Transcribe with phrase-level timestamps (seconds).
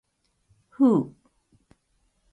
[0.69, 1.13] ふう。